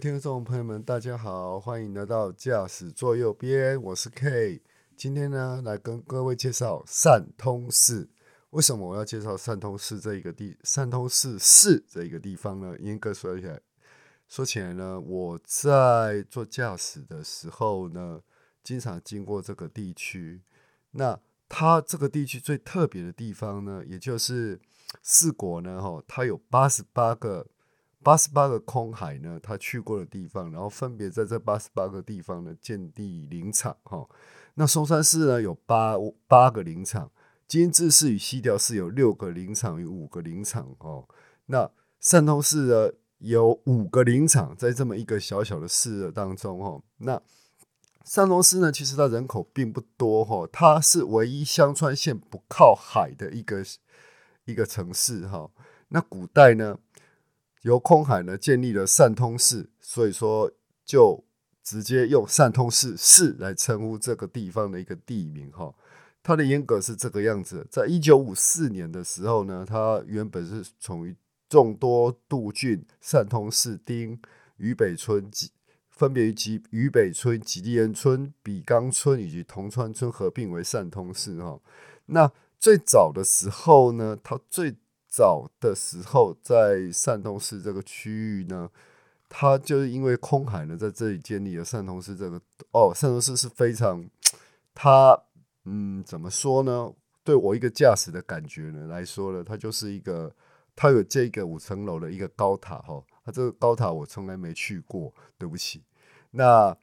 [0.00, 4.62] 听众朋友们，大家好，欢迎来到驾驶座右边，我是 K。
[4.96, 8.08] 今天呢，来跟各位介绍善通寺。
[8.48, 10.56] 为什么我要介绍善通寺这一个地？
[10.64, 12.74] 善通寺市这一个地方呢？
[12.80, 13.60] 严格说起来，
[14.26, 18.22] 说起来呢，我在做驾驶的时候呢，
[18.62, 20.40] 经常经过这个地区。
[20.92, 24.58] 那它这个地区最特别的地方呢，也就是
[25.02, 27.46] 四国呢，哈，它有八十八个。
[28.02, 34.08] 八十八个空海呢，他去过的地方，然后分别在这八十八个地方呢建立林场哈。
[34.54, 35.96] 那松山寺呢有八
[36.26, 37.10] 八个林场，
[37.46, 41.06] 金智寺与西条寺有六个林场与五个林场哦。
[41.46, 46.82] 那善通寺呢有五个林场，在这么一个小小的寺当中哦。
[46.96, 47.20] 那
[48.04, 53.62] 善通寺呢，其实它人口并不多哈，它是唯一香川县不靠海的一个
[54.46, 55.50] 一个城市哈。
[55.88, 56.78] 那古代呢？
[57.62, 60.50] 由空海呢建立了善通寺，所以说
[60.84, 61.24] 就
[61.62, 65.74] 直接用善通寺寺来称呼这个地方的一个地名哈。
[66.22, 71.14] 它的严格是这个样子，在一九五四年的时候呢，它原本是从
[71.48, 74.20] 众多杜郡、善通寺町、
[74.58, 75.50] 渝北村及
[75.88, 81.58] 分别于吉渝北村、吉利恩村、比冈村以及铜川村合并为善通寺哈。
[82.06, 84.76] 那最早的时候呢，它最
[85.10, 88.70] 早的时候，在善通寺这个区域呢，
[89.28, 94.08] 它就是因为空海呢在这里建立了善通寺这个哦，善通寺是非常，
[94.72, 95.20] 它
[95.64, 96.92] 嗯怎么说呢？
[97.24, 100.32] 对我一个驾驶的感觉呢来说呢，它就是一个，
[100.74, 105.82] 它有这个五层楼的一个高塔哈，它这个高塔我从来没去过，对不起，
[106.30, 106.76] 那。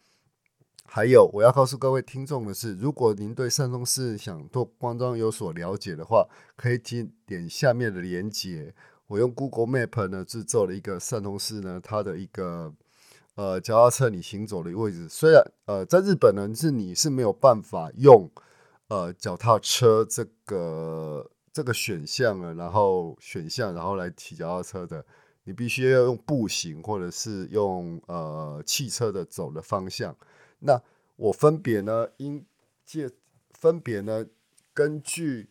[0.90, 8.74] 还有，我要告诉各位听众的是，如果您对善通寺想做观光有所了解的话，可以点点下面的连接。
[9.08, 12.74] 我用 Google Map 呢制作了一个善通寺呢，它的一个
[13.36, 15.08] 呃脚踏车你行走的位置。
[15.10, 18.32] 虽然呃在日本呢是你是没有办法用
[18.88, 25.06] 呃脚踏车这个这个选项了，然后选项然后来骑脚踏车的，
[25.44, 30.16] 你必须要用步行或者是用呃汽车的走的方向。
[30.60, 30.82] 那
[31.16, 32.46] 我分别呢，应
[32.86, 33.12] 借
[33.52, 34.28] 分别呢，
[34.74, 35.50] 根据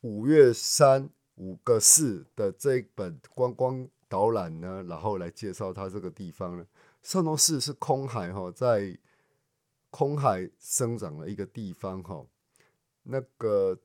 [0.00, 6.66] 五月三五个市的这本观光导览呢，然后来介绍它这个地方呢。
[7.02, 8.98] 圣农寺是空海哈，在
[9.90, 12.26] 空海生长的一个地方哈。
[13.04, 13.78] 那个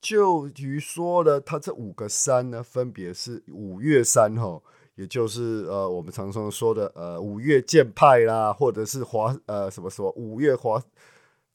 [0.00, 4.62] 就于说呢，它这五个山呢，分别是五岳山哈。
[4.96, 10.80] 也就是呃，我们常常说的呃，五岳剑派啦，或者是华呃什么什么五岳华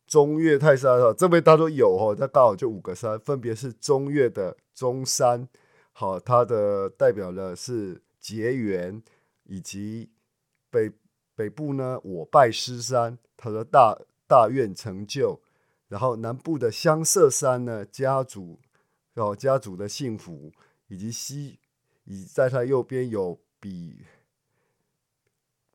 [0.06, 2.16] 中岳泰山哈，这边它都有哦。
[2.20, 5.48] 那刚好就五个山，分别是中岳的中山，
[5.94, 9.02] 好，它的代表的是结缘，
[9.46, 10.10] 以及
[10.70, 10.92] 北
[11.34, 13.98] 北部呢，我拜师山，它的大
[14.28, 15.40] 大愿成就，
[15.88, 18.60] 然后南部的香色山呢，家族
[19.16, 20.52] 哦家族的幸福，
[20.90, 21.60] 以及西。
[22.10, 24.04] 以在它右边有比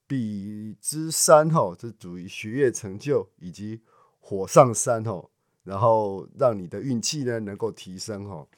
[0.05, 3.81] 比之山哈，这属于学业成就，以及
[4.19, 5.31] 火上山哈，
[5.63, 8.49] 然后让你的运气呢能够提升哈。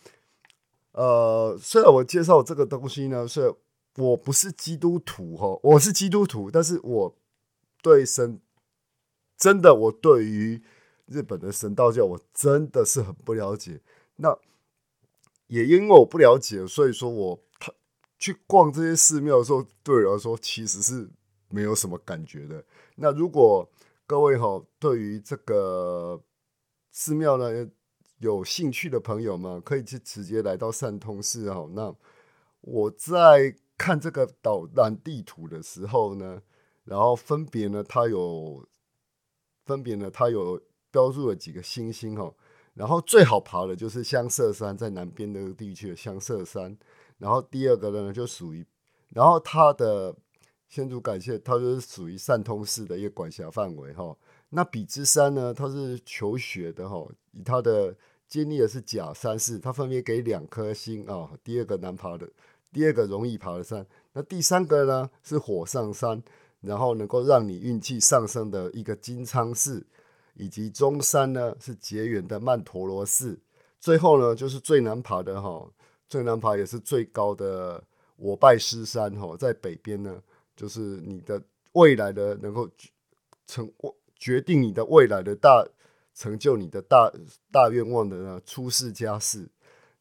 [0.93, 3.55] 呃，虽然我介绍这个东西呢，是
[3.97, 7.15] 我不是基督徒哈，我是基督徒，但是我
[7.83, 8.41] 对神
[9.37, 10.63] 真的，我对于
[11.05, 13.83] 日本的神道教，我真的是很不了解。
[14.17, 14.39] 那
[15.49, 17.46] 也因为我不了解，所以说我。
[18.19, 21.09] 去逛这些寺庙的时候，对我来说其实是
[21.49, 22.65] 没有什么感觉的。
[22.97, 23.69] 那如果
[24.07, 26.23] 各位哈对于这个
[26.91, 27.69] 寺庙呢
[28.19, 31.69] 有兴趣的朋友们，可以去直接来到善通寺哈。
[31.73, 31.95] 那
[32.63, 36.41] 我在看这个导览地图的时候呢，
[36.85, 38.67] 然后分别呢它有
[39.67, 40.61] 分别呢它有
[40.91, 42.33] 标注了几个星星哈。
[42.73, 46.77] 然后最好爬的就是香色山，在南边的地区的香色山。
[47.19, 48.67] 然后第二个呢，就属于，
[49.09, 50.15] 然后他的
[50.69, 54.17] 先祖感谢，他就是属于善通寺的一个管辖范围哈。
[54.51, 57.97] 那比之山呢，他是求学的哈，以他的
[58.29, 61.31] 经历的是甲山寺，他分别给两颗星啊。
[61.43, 62.29] 第二个难爬的，
[62.73, 66.23] 第二个容易爬的山，那第三个呢是火上山，
[66.61, 69.87] 然后能够让你运气上升的一个金昌寺，
[70.35, 73.39] 以及中山呢是结缘的曼陀罗寺，
[73.81, 75.67] 最后呢就是最难爬的哈。
[76.09, 77.83] 最难爬也是最高的
[78.17, 80.23] 我拜师山哈，在北边呢，
[80.57, 81.43] 就是你的
[81.73, 82.69] 未来的能够
[83.47, 83.71] 成
[84.15, 85.67] 决定你的未来的大
[86.15, 87.13] 成就，你的大
[87.53, 89.47] 大愿望的呢，出世家世。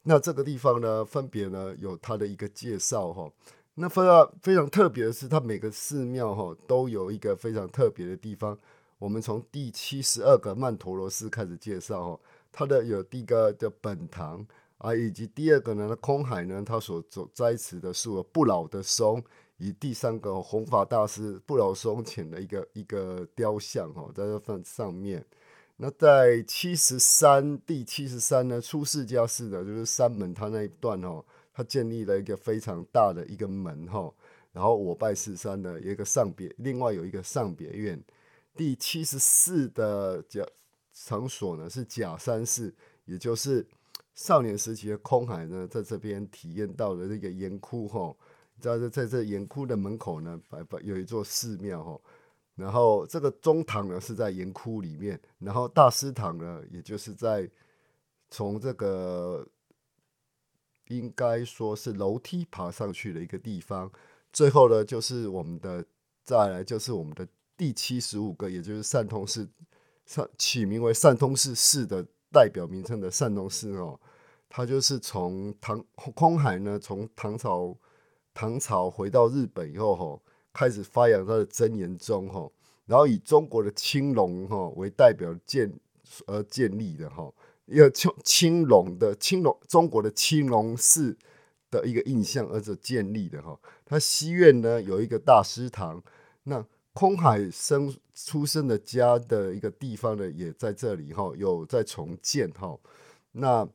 [0.04, 3.30] 那这个地方呢，分别呢有它的一个介绍哈。
[3.74, 8.58] 那非常非常特别的是，它每个寺庙哈都有一个非常特别的地方。
[8.98, 12.20] 我们从第七十二个曼陀罗寺开始介绍哦，
[12.52, 19.24] 它的有第一个的本堂啊，以及第二个呢，空海呢他所所栽植的树不老的松，
[19.58, 25.26] 以第三个弘法大师不老松前的一个一个雕像哦，在这放上面。
[25.78, 31.24] 那在七十三第七十三呢，出世家寺的就是三门，它那一段哦。
[31.58, 34.14] 他建立了一个非常大的一个门哈，
[34.52, 37.98] 然后我拜四山的一个上别，另外有一个上别院。
[38.58, 40.46] 第七十四的假
[40.92, 42.76] 场所呢是假山寺，
[43.06, 43.66] 也就是
[44.16, 48.16] 少年时期的空海呢在这边体验到了那个岩窟哈。
[48.60, 52.02] 在这在这岩窟的门口呢，摆摆有一座寺庙哈。
[52.56, 57.48] 然后这个中堂呢是在岩窟里面，然后大师堂呢也就是在
[58.32, 59.48] 从这个。
[60.90, 63.92] 应该说是楼梯爬上去的一个地方。
[64.32, 65.84] 最后呢，就是我们的
[66.24, 67.28] 再来就是我们的
[67.58, 69.50] 第七十五个，也就是善通寺，
[70.06, 73.98] 善起名为善通寺寺的代表名称的善通寺哦。
[74.50, 77.76] 他就是从唐空海呢，从唐朝
[78.34, 80.20] 唐朝回到日本以后哈，
[80.54, 82.52] 开始发扬他的真言宗哈，
[82.86, 85.74] 然后以中国的青龙哈为代表建
[86.28, 87.34] 而建立的哈。
[87.66, 91.18] 一个青青龙的青龙，中国的青龙寺
[91.72, 93.58] 的一个印象，而者建立的哈。
[93.86, 96.02] 它西院呢有一个大师堂，
[96.44, 96.64] 那
[96.96, 102.80] 空海生出生的家的一个地方呢，也在这里哈，有在重建哈。
[103.34, 103.68] 那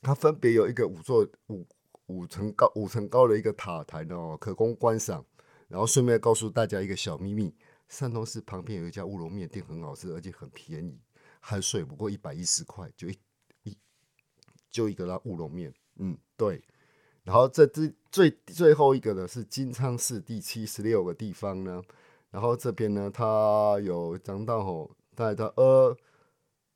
[0.00, 1.66] 它分别有一个五座五
[2.06, 5.22] 五层高五层高的一个塔台呢，可供观赏。
[5.68, 7.54] 然后顺便告诉大家一个小秘密：
[7.90, 10.98] 汕头市旁边有一家乌龙面店，很好吃，而且很便宜。
[11.40, 13.18] 含税不过一百一十块，就一
[13.64, 13.76] 一
[14.70, 16.62] 就一个那乌龙面，嗯，对。
[17.24, 21.82] 然后这最最最后一个呢是金昌市第七十六个地方呢，
[22.30, 25.96] 然后这边呢它有讲到吼，带它阿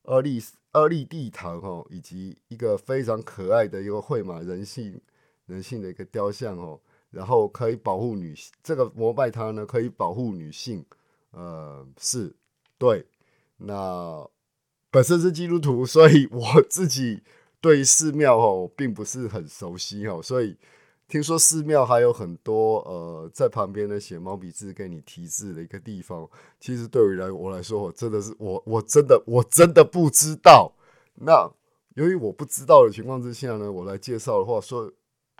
[0.02, 5.00] 阿利阿利地堂吼，以及一个非常可爱的一个绘马人性
[5.46, 10.84] 人性的一个雕像哦，然后可以保护女性，这个膜拜它呢可以保护女性，
[11.30, 12.34] 呃，是
[12.78, 13.06] 对，
[13.56, 14.28] 那。
[14.94, 17.22] 本身是基督徒，所以我自己
[17.62, 20.54] 对寺庙吼并不是很熟悉哦，所以
[21.12, 26.26] 听说寺庙还有很多呃在旁边的写毛笔字给你题字的一个地方。
[26.58, 30.72] 其实对于来我来说，我真的是我我真的我真的不知道。
[31.16, 31.52] 那
[31.96, 34.90] 由于我不知道的情况之下呢，我来介绍的话，说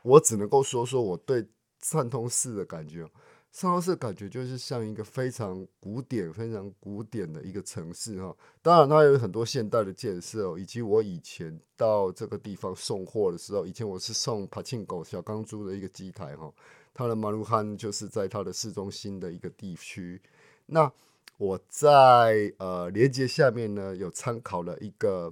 [0.03, 1.49] 我只能够说说我对
[1.81, 3.09] 善通寺的感觉。
[3.53, 8.35] 上通寺感觉就是像一个非常古典、非常古典的一个城市哈。
[8.63, 16.51] 当然，它有很多现代的建设哦，以及我以前到这个地方送货的时候，以前我是送帕庆狗小钢珠的一个机台哈。
[16.95, 20.19] 它的马路汉就是在它的市中心的一个地区。
[20.65, 20.91] 那
[21.37, 25.31] 我在呃连接下面呢，有参考了一个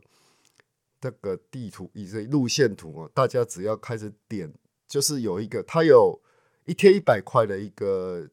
[1.01, 3.11] 这个地图以及路线图哦。
[3.15, 4.53] 大家只要开始点，
[4.87, 6.21] 就是有一个它有。
[6.67, 8.29] 一天一百块的一个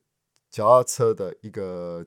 [0.50, 2.06] 脚踏车的一个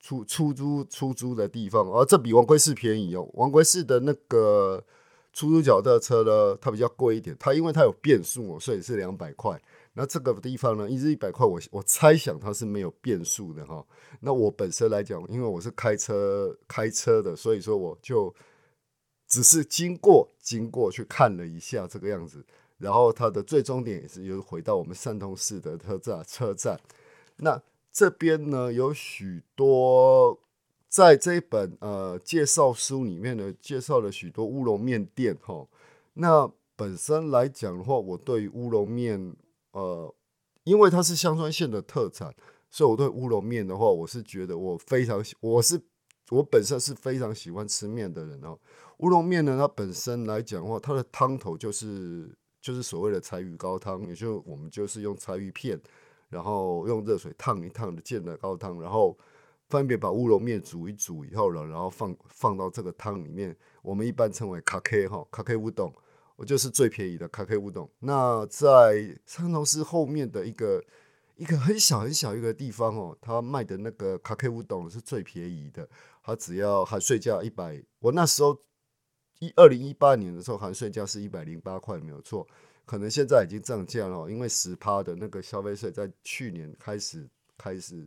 [0.00, 3.28] 出出租出租的地方，而这比王贵寺便宜哦。
[3.34, 4.82] 王贵寺的那个
[5.32, 9.60] 出租脚踏车呢，它比较贵一点，它因为它有变速哦，所以是两百块。
[9.92, 13.84] 那这个地方呢，一日一百块，我我猜想它是没有变速的哈。
[14.20, 18.34] 那我本身来讲，因为我是开车开车的，所以说我就
[19.26, 22.44] 只是经过经过去看了一下这个样子。
[22.80, 26.80] 然后它的最终点也是又回到我们汕头市的车站车站。
[27.36, 30.40] 那这边呢有许多
[30.88, 35.66] 在这一本呃介绍书里面呢介绍了许多乌龙面店哈。
[36.14, 39.36] 那本身来讲的话，我对乌龙面
[39.72, 40.14] 呃，
[40.64, 42.34] 因为它是香川县的特产，
[42.70, 45.78] 所以我对乌龙面的话，我是觉得我非常我是
[46.30, 48.58] 我本身是非常喜欢吃面的人哦。
[48.98, 52.34] 乌龙面呢，它本身来讲的话，它的汤头就是。
[52.60, 55.80] 就是所谓的柴鱼高汤，也就我们就是用柴鱼片，
[56.28, 59.16] 然后用热水烫一烫的建的高汤，然后
[59.68, 65.90] 分别把乌龙面煮一煮以后了，然后放放到这个汤里面，我们一般称为卡 K 哈卡 K 乌冬，
[66.36, 67.90] 我就是最便宜的卡 K 乌冬。
[68.00, 70.84] 那在三头市后面的一个
[71.36, 75.88] 一个很小很小一个地方哦，他卖的那个卡 K 乌冬是最便宜的，
[76.22, 78.58] 他只要含税价一百，我那时候。
[79.40, 82.46] 一二零一八年的时候，含税价是一百零八块，没有错。
[82.86, 88.06] 可能现在已经涨价了，因为十趴的那个消费税在去年开始开始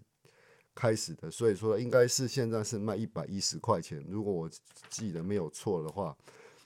[0.75, 4.03] 开始的，所以说应该是现在是卖一百一十块钱。
[4.09, 4.49] 如果我
[4.89, 6.15] 记得没有错的话，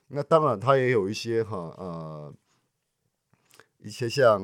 [0.07, 2.33] 那当然它也有一些哈呃
[3.77, 4.41] 一些像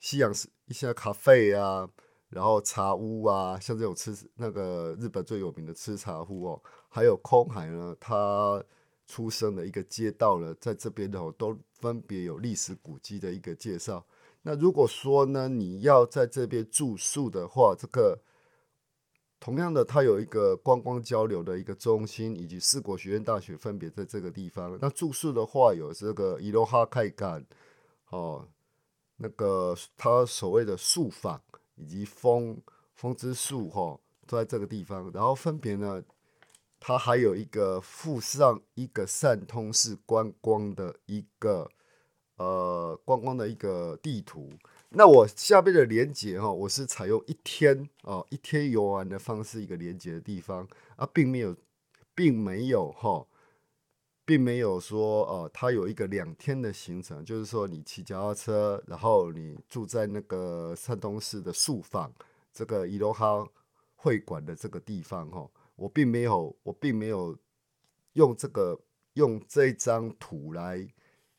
[0.00, 1.88] 西洋式一些咖啡啊，
[2.30, 8.64] 然后茶屋啊，像这种吃那个日本最有名的吃茶屋哦，还有空海呢，它
[9.06, 14.04] 出生的一个街道呢，在这边哦，都分别有历史古迹的一个介绍。
[14.42, 18.20] 那如果说呢，你要在这边住宿的话，这个
[19.38, 24.78] 同样的，它有一个观光交流的一个中心，以及四国学院大学分别在这个地方。
[24.80, 27.44] 那住宿的话，有这个伊罗哈开干
[28.10, 28.48] 哦，
[29.16, 31.40] 那个它所谓的宿坊
[31.74, 32.60] 以及风
[32.94, 35.10] 风之树哈，都在这个地方。
[35.12, 36.02] 然后分别呢，
[36.80, 41.70] 它还有一个附上一个善通式观光的一个。
[42.38, 44.52] 呃，观光的一个地图。
[44.90, 51.56] 那我下边的连接哈，我是采用一天哦，一天游玩的方式一个连接的地方啊，并没有，
[52.14, 53.26] 并没有哈，
[54.26, 62.12] 并没有说呃，它有一个两天的行程，就是说你骑脚踏车，然后你住在那个山东市的宿坊
[62.52, 63.48] 这个伊罗哈
[63.94, 67.38] 会馆的这个地方哈，我并没有，我并没有
[68.14, 68.80] 用这个
[69.14, 70.88] 用这张图来。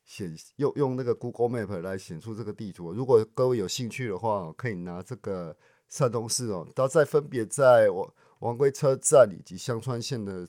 [0.10, 2.94] 显用用那个 Google Map 来显出这个地图。
[2.94, 5.54] 如果各位有兴趣的话，可以拿这个
[5.90, 10.48] 山东市哦，它在分别在王王归车站以及香川县的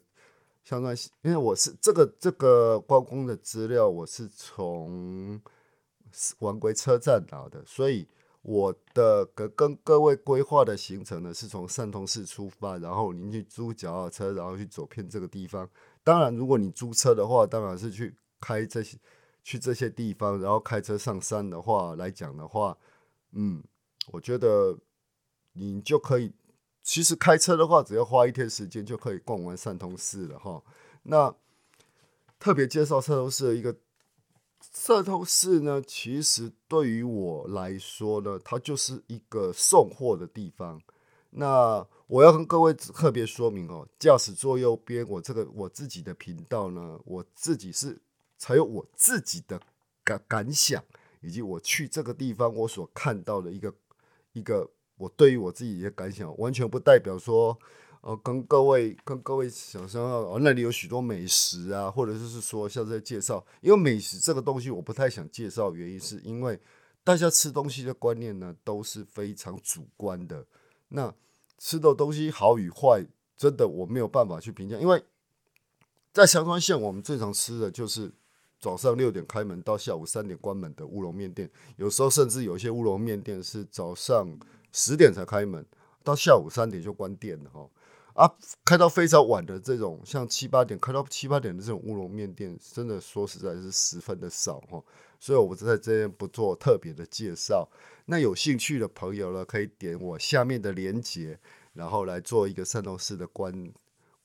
[0.63, 1.11] 香川县。
[1.23, 5.43] 因为我是这个这个观光的资料，我是从
[6.39, 8.07] 王归车站拿的，所以
[8.43, 15.69] 我的跟跟各位规划的行程呢，是从汕通市出发，然后您去租脚踏车，然后去走遍这个地方。
[16.03, 18.99] 当然，如果你租车的话，当然是去开这些。
[19.45, 22.77] 去这些地方，然后开车上山的话来讲的话，
[23.33, 23.65] 嗯，
[24.09, 24.77] 我觉得
[25.55, 26.31] 你就可以，
[26.83, 30.63] 其实开车的话，只要花一天时间就可以逛完汕通市了哈。
[31.05, 31.35] 那
[32.39, 33.75] 特别介绍汕通市的一个
[34.73, 40.81] 这通市呢，其实对于我来说呢，它就是一个送货的地方。
[41.31, 48.01] 那我要跟各位特别说明哦，驾驶座右边，我这个我自己的频道呢，我自己是。
[48.41, 49.61] 才有我自己的
[50.05, 50.81] 感感想，
[51.21, 53.75] 以及我去这个地方我所看到的一个
[54.33, 57.59] 一个我对于我自己的感想，完全不代表说，
[58.01, 66.59] 呃，跟各位跟各位想象哦，那里有许多美食啊，或者就是说像在介绍，因为美食这个东西我不太想介绍，原因是因为
[67.03, 70.45] 大家吃东西的观念呢都是非常主观的，
[70.89, 71.15] 那
[71.59, 73.05] 吃的东西好与坏，
[73.37, 75.03] 真的我没有办法去评价，因为
[76.13, 78.13] 在香川县我们最常吃的就是。
[78.61, 84.37] 早上六点开门到下午三点关门的乌龙面店，有时候甚至有些乌龙面店是早上
[84.73, 85.65] 十点才开门，
[86.03, 87.71] 到下午三点就关店了哈。
[88.19, 88.29] 啊，
[88.65, 94.83] 开到非常晚的这种，像七八点开到七八点的这种乌龙面店，真的说实在是十分的少哈。
[95.21, 97.69] 所以我在这边不做特别的介绍。
[98.07, 101.39] 那有兴趣的朋友呢，可以点我下面的链接，
[101.75, 103.73] 然后来做一个汕头市的观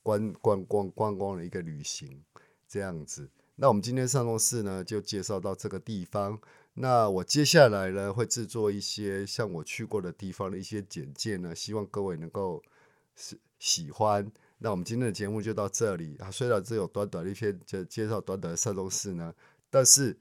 [0.02, 2.20] 观观光观光的一个旅行，
[2.66, 3.30] 这样子。
[3.54, 6.40] 那我们今天上东市呢，就介绍到这个地方。
[6.74, 12.60] 那我接下来呢，会制作一些像我去过的地方的一些简介呢，希望各位能够
[13.14, 14.30] 是喜欢。
[14.58, 16.30] 那我们今天的节目就到这里啊。
[16.30, 19.34] 虽然只有短短的一篇介介绍短短的上东市呢，
[19.70, 20.14] 但是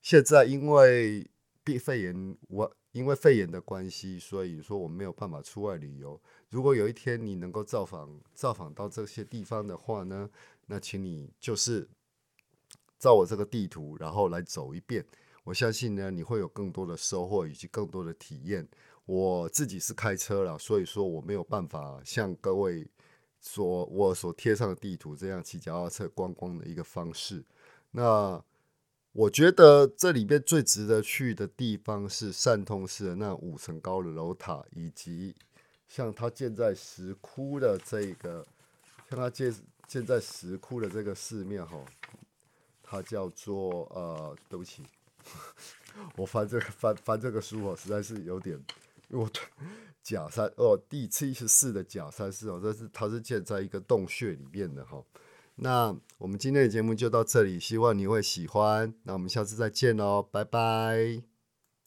[0.00, 1.28] 现在因为
[1.64, 6.20] 病肺炎，我因为肺炎的关系，所以说我没有办法出外旅游。
[6.50, 10.30] 如果有一天你能够造访造访到这些地方的话呢，
[10.66, 11.88] 那请你就是。
[12.98, 15.04] 照我这个地图，然后来走一遍，
[15.42, 18.68] 我相信呢，你会有更多的收获以及更多的体验。
[19.12, 22.86] 我自己是开车了，所以说我没有办法像各位
[23.40, 27.44] 所我所贴上的地图这样骑脚踏车观光的一个方式。
[27.90, 28.42] 那
[29.12, 35.34] 我觉得这里边最值得去的地方是汕通市的那五层高的楼塔，以及
[35.86, 38.46] 像它建在石窟的这个，
[39.10, 39.54] 像它建
[39.86, 41.84] 建在石窟的这个寺庙哈。
[42.82, 44.82] 它叫做呃，对不起，
[46.16, 48.58] 我翻这个翻翻这个书哦，实在是有点，
[49.12, 49.30] 我
[50.02, 55.02] 假山哦，第七十四的假山是哦，这是它是建在一个洞穴里面的哈。
[55.54, 58.92] 那我们今天的节目就到这里，希望你会喜欢。
[59.04, 61.31] 那我们下次再见喽，拜拜。